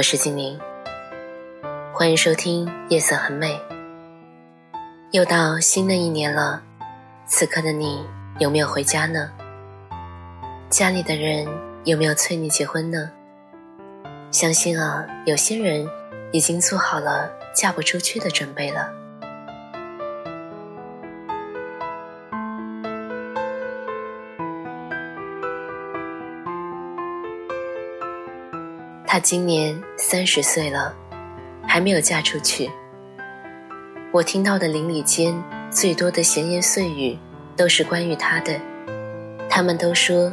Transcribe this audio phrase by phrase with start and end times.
[0.00, 0.58] 我是静宁，
[1.92, 3.54] 欢迎收听《夜色很美》。
[5.10, 6.62] 又到新的一年了，
[7.26, 8.02] 此刻的你
[8.38, 9.30] 有没有回家呢？
[10.70, 11.46] 家里的人
[11.84, 13.10] 有没有催你结婚呢？
[14.30, 15.86] 相信啊，有些人
[16.32, 18.90] 已经做好了嫁不出去的准备了。
[29.12, 30.94] 她今年三十岁了，
[31.66, 32.70] 还没有嫁出去。
[34.12, 35.34] 我听到的邻里间
[35.68, 37.18] 最多的闲言碎语，
[37.56, 38.54] 都是关于她的。
[39.48, 40.32] 他们都说，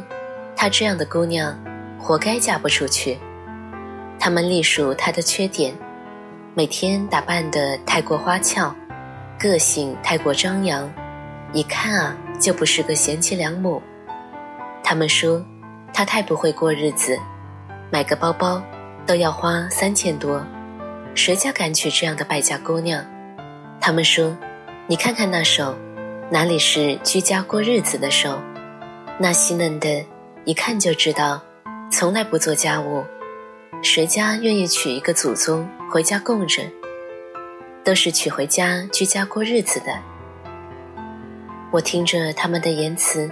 [0.54, 1.58] 她这样的姑娘，
[1.98, 3.18] 活该嫁不出去。
[4.16, 5.74] 他们隶属她的缺点：
[6.54, 8.72] 每天打扮得太过花俏，
[9.40, 10.88] 个性太过张扬，
[11.52, 13.82] 一看啊就不是个贤妻良母。
[14.84, 15.44] 他们说，
[15.92, 17.18] 她太不会过日子。
[17.90, 18.62] 买个包包
[19.06, 20.44] 都要花三千多，
[21.14, 23.02] 谁家敢娶这样的败家姑娘？
[23.80, 24.36] 他们说
[24.86, 25.74] ：“你看看那手，
[26.30, 28.38] 哪里是居家过日子的手？
[29.18, 30.04] 那细嫩的，
[30.44, 31.40] 一看就知道
[31.90, 33.02] 从来不做家务。
[33.82, 36.62] 谁家愿意娶一个祖宗回家供着？
[37.82, 39.98] 都是娶回家居家过日子的。”
[41.72, 43.30] 我听着他们的言辞，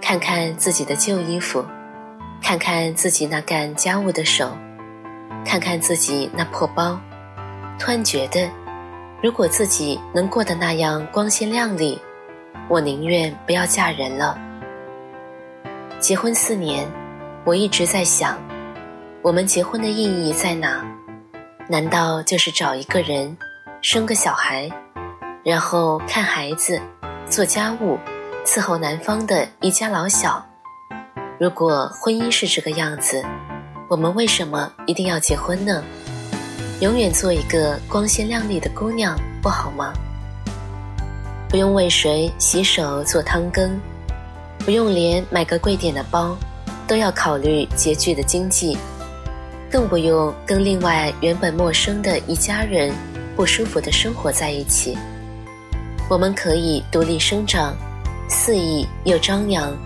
[0.00, 1.64] 看看自己的旧衣服。
[2.44, 4.54] 看看自己那干家务的手，
[5.46, 7.00] 看看自己那破包，
[7.78, 8.46] 突然觉得，
[9.22, 11.98] 如果自己能过得那样光鲜亮丽，
[12.68, 14.38] 我宁愿不要嫁人了。
[15.98, 16.86] 结婚四年，
[17.46, 18.38] 我一直在想，
[19.22, 20.84] 我们结婚的意义在哪？
[21.66, 23.34] 难道就是找一个人，
[23.80, 24.70] 生个小孩，
[25.42, 26.78] 然后看孩子，
[27.26, 27.98] 做家务，
[28.44, 30.44] 伺候男方的一家老小？
[31.40, 33.20] 如果婚姻是这个样子，
[33.88, 35.82] 我们为什么一定要结婚呢？
[36.80, 39.92] 永远做一个光鲜亮丽的姑娘不好吗？
[41.48, 43.80] 不用为谁洗手做汤羹，
[44.60, 46.36] 不用连买个贵点的包
[46.86, 48.78] 都要考虑拮据的经济，
[49.68, 52.94] 更不用跟另外原本陌生的一家人
[53.34, 54.96] 不舒服的生活在一起。
[56.08, 57.76] 我们可以独立生长，
[58.28, 59.76] 肆意又张扬。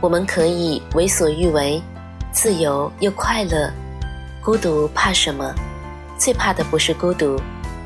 [0.00, 1.82] 我们可以为所欲为，
[2.30, 3.68] 自由又快乐。
[4.40, 5.52] 孤独怕什么？
[6.16, 7.36] 最怕的不是孤独，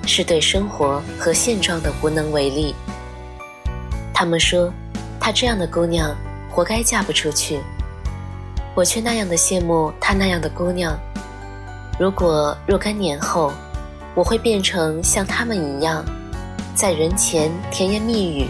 [0.06, 2.75] 是对生活和现状的无能为力。
[4.12, 4.71] 他们说，
[5.19, 6.15] 她这样的姑娘
[6.50, 7.59] 活该嫁不出去。
[8.75, 10.94] 我却那样的羡慕她那样的姑娘。
[11.99, 13.50] 如果若干年后，
[14.15, 16.05] 我会变成像他们一样，
[16.75, 18.47] 在人前甜言蜜语，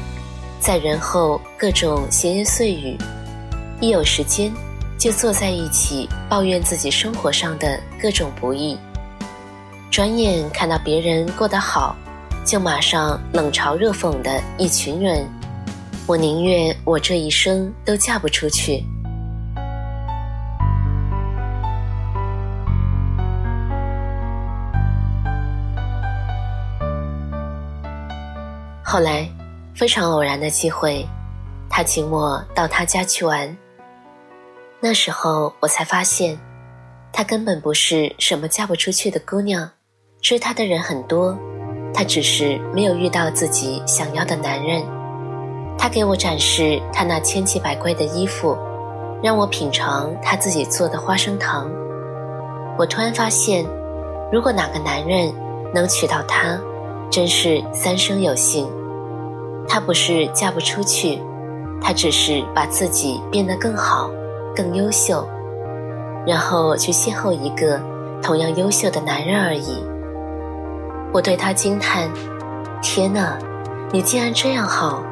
[0.58, 2.98] 在人后各种闲言碎语。
[3.82, 4.52] 一有时间，
[4.96, 8.78] 就坐在一起抱怨自己生活上的各种不易。
[9.90, 11.96] 转眼看到别人过得好，
[12.44, 15.28] 就马上冷嘲热讽的一群人。
[16.06, 18.84] 我宁愿我这一生都嫁不出去。
[28.84, 29.28] 后来，
[29.74, 31.04] 非常偶然的机会，
[31.68, 33.56] 他请我到他家去玩。
[34.84, 36.36] 那时候我才发现，
[37.12, 39.70] 她根本不是什么嫁不出去的姑娘，
[40.20, 41.38] 追她的人很多，
[41.94, 44.82] 她只是没有遇到自己想要的男人。
[45.78, 48.58] 她给我展示她那千奇百怪的衣服，
[49.22, 51.70] 让我品尝她自己做的花生糖。
[52.76, 53.64] 我突然发现，
[54.32, 55.32] 如果哪个男人
[55.72, 56.60] 能娶到她，
[57.08, 58.68] 真是三生有幸。
[59.68, 61.22] 她不是嫁不出去，
[61.80, 64.10] 她只是把自己变得更好。
[64.54, 65.26] 更优秀，
[66.26, 67.80] 然后去邂逅一个
[68.22, 69.84] 同样优秀的男人而已。
[71.12, 72.08] 我对他惊叹
[72.82, 73.38] ：“天哪，
[73.92, 75.02] 你竟然这样好！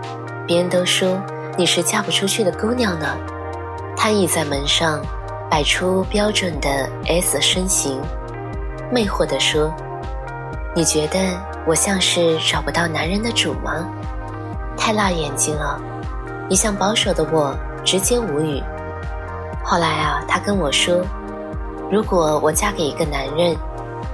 [0.47, 1.21] 别人都说
[1.57, 3.07] 你是嫁不出去的姑娘呢。”
[3.97, 5.01] 他倚在门上，
[5.51, 8.01] 摆出标准的 S 身形，
[8.91, 9.71] 魅惑地说
[10.75, 11.19] ：“你觉得
[11.67, 13.87] 我像是找不到男人的主吗？
[14.75, 15.79] 太辣眼睛了。
[16.49, 17.55] 一向保守的我
[17.85, 18.63] 直接无语。
[19.71, 21.01] 后来啊，他跟我说，
[21.93, 23.57] 如果我嫁给一个男人，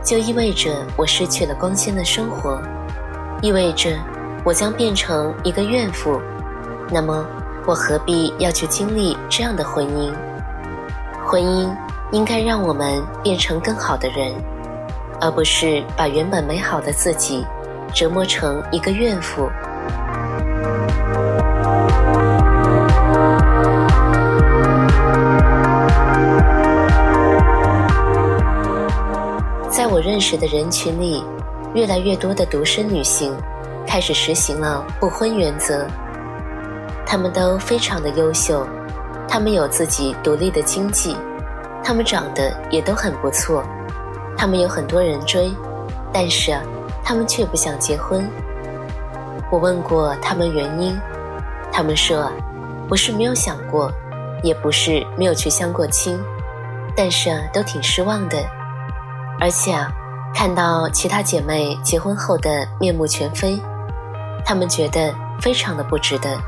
[0.04, 2.60] 就意味着我失去了光鲜的生活，
[3.40, 3.98] 意味着
[4.44, 6.20] 我将变成一个怨妇。
[6.90, 7.26] 那么，
[7.64, 10.12] 我何必要去经历这样的婚姻？
[11.26, 11.74] 婚姻
[12.12, 14.34] 应该让我们变成更好的人，
[15.22, 17.46] 而不是把原本美好的自己
[17.94, 19.48] 折磨成一个怨妇。
[30.06, 31.24] 认识的人群里，
[31.74, 33.36] 越来越多的独生女性
[33.84, 35.84] 开始实行了不婚原则。
[37.04, 38.64] 她们都非常的优秀。
[39.28, 41.16] 她们有自己独立的经济，
[41.82, 43.64] 她们长得也都很不错，
[44.36, 45.50] 他们有很多人追，
[46.12, 46.62] 但是啊，
[47.02, 48.24] 他们却不想结婚。
[49.50, 50.96] 我问过他们原因，
[51.72, 52.30] 他们说，
[52.88, 53.90] 不是没有想过，
[54.44, 56.16] 也不是没有去相过亲，
[56.96, 58.38] 但是啊，都挺失望的，
[59.40, 59.90] 而且啊，
[60.34, 63.60] 看到其他姐妹结婚后的面目全非，
[64.44, 66.38] 他们觉得非常的不值得。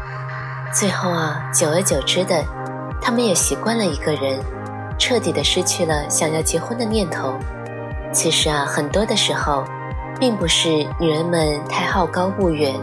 [0.73, 2.45] 最后啊，久而久之的。
[3.01, 4.41] 他们也习惯了一个人，
[4.99, 7.33] 彻底的失去了想要结婚的念头。
[8.13, 9.65] 其实啊，很多的时候，
[10.19, 10.69] 并不是
[10.99, 12.75] 女人们太好高骛远，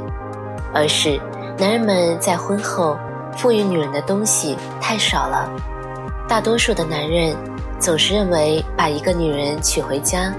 [0.74, 1.20] 而是
[1.60, 2.98] 男人们在婚后
[3.36, 5.52] 赋予女人的东西太少了。
[6.30, 7.36] 大多数的男人
[7.80, 10.34] 总是认为，把一个女人娶回家，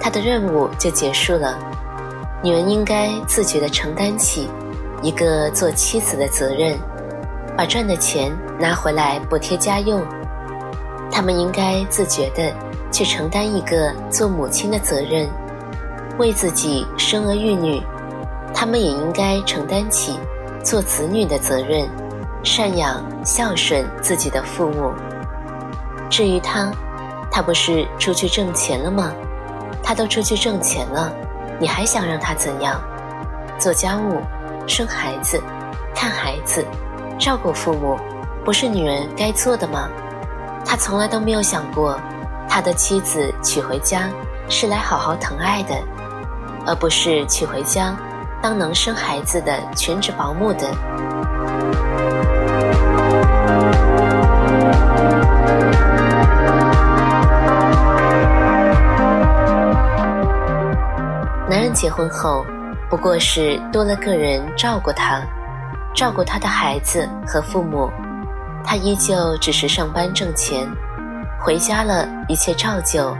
[0.00, 1.58] 他的任务就结束了。
[2.42, 4.48] 女人应该自觉地承担起
[5.02, 6.78] 一个做妻子的责任。
[7.56, 10.02] 把赚的钱拿回来补贴家用，
[11.10, 12.50] 他们应该自觉地
[12.90, 15.28] 去承担一个做母亲的责任，
[16.16, 17.82] 为自己生儿育女，
[18.54, 20.18] 他们也应该承担起
[20.64, 21.86] 做子女的责任，
[22.42, 24.92] 赡养孝顺自己的父母。
[26.10, 26.70] 至于他，
[27.30, 29.12] 他不是出去挣钱了吗？
[29.82, 31.10] 他都出去挣钱了，
[31.58, 32.78] 你还想让他怎样？
[33.58, 34.20] 做家务、
[34.66, 35.40] 生孩子、
[35.94, 36.64] 看孩子。
[37.18, 37.98] 照顾父母，
[38.44, 39.88] 不是女人该做的吗？
[40.64, 41.98] 他从来都没有想过，
[42.48, 44.08] 他的妻子娶回家
[44.48, 45.74] 是来好好疼爱的，
[46.66, 47.94] 而不是娶回家
[48.42, 50.66] 当能生孩子的全职保姆的。
[61.72, 62.44] 结婚后，
[62.88, 65.22] 不过是多了个人照顾他。
[65.94, 67.90] 照顾他的孩子和父母，
[68.64, 70.66] 他依旧只是上班挣钱，
[71.40, 73.16] 回家了一切照旧。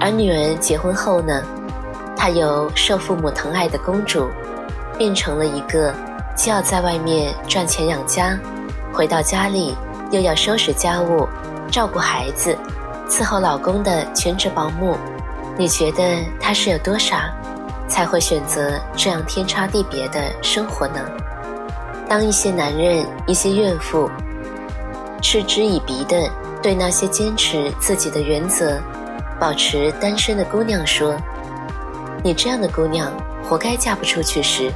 [0.00, 1.42] 而女人结婚后呢，
[2.16, 4.28] 她由受父母疼爱的公主，
[4.98, 5.94] 变成了一个
[6.34, 8.36] 既要在外面赚钱养家，
[8.92, 9.76] 回到家里
[10.10, 11.28] 又要收拾家务、
[11.70, 12.58] 照顾孩子、
[13.08, 14.98] 伺候老公的全职保姆。
[15.56, 17.32] 你觉得她是有多傻，
[17.88, 21.00] 才会选择这样天差地别的生活呢？
[22.08, 24.08] 当一些男人、一些怨妇
[25.20, 26.30] 嗤之以鼻地
[26.62, 28.80] 对那些坚持自己的原则、
[29.40, 31.16] 保持单身的姑娘说
[32.22, 34.72] ：“你这样的姑娘活该嫁不出去。”时，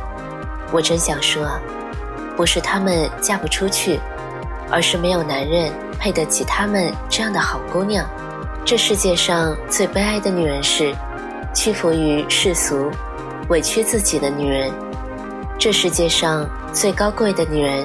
[0.72, 1.60] 我真想说啊，
[2.36, 4.00] 不是她们嫁不出去，
[4.70, 8.04] 而是没有男人配得起她们这样的好姑娘。
[8.64, 10.94] 这世界上最悲哀的女人是
[11.54, 12.90] 屈服于世俗、
[13.48, 14.70] 委屈自己的女人。
[15.58, 16.48] 这世界上。
[16.72, 17.84] 最高贵的女人，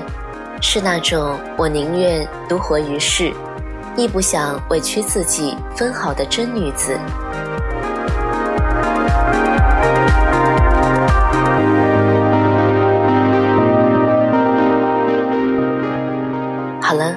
[0.62, 3.34] 是那种我宁愿独活于世，
[3.98, 6.95] 亦不想委屈自己分毫的真女子。
[16.79, 17.15] 好了，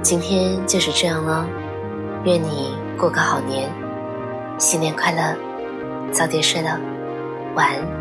[0.00, 1.44] 今天就是这样了，
[2.22, 3.68] 愿你过个好年，
[4.58, 5.34] 新年快乐，
[6.12, 6.78] 早点睡了，
[7.54, 7.99] 晚安。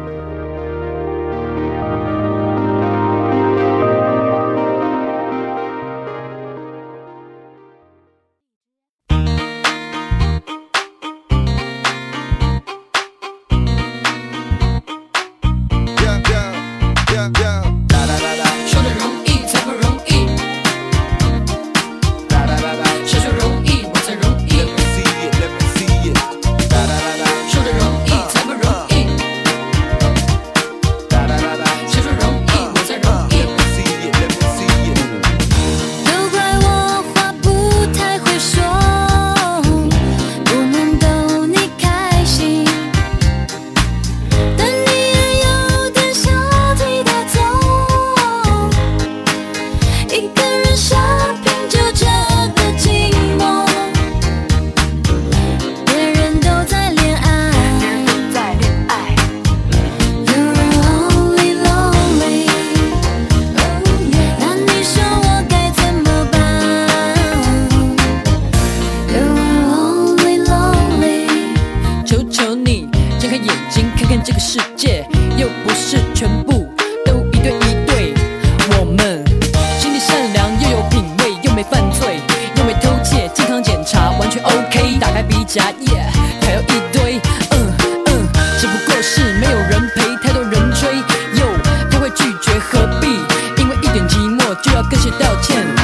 [94.83, 95.78] 跟谁道歉？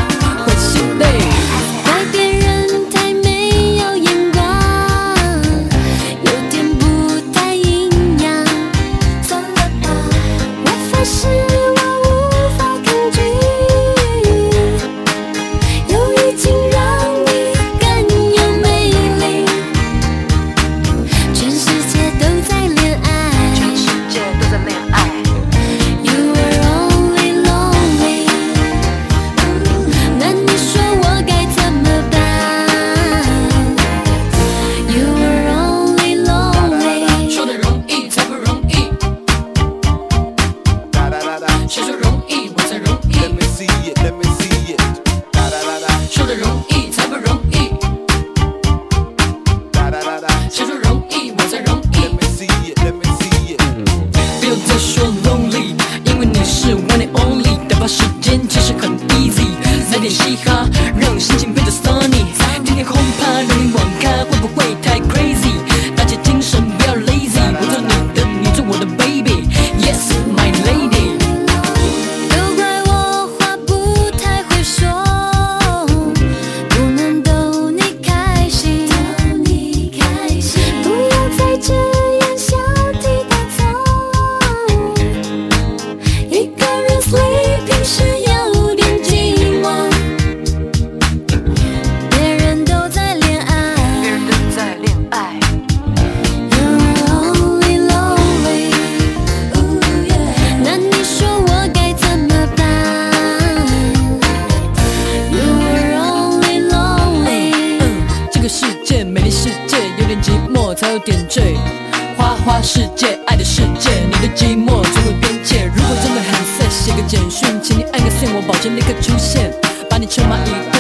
[112.45, 115.65] 花世界，爱的世界，你的寂寞总有边界。
[115.75, 119.51] 如果真的很 sad，写个简讯，请你按个 send，我保证立刻出现，
[119.89, 120.74] 把你车马一。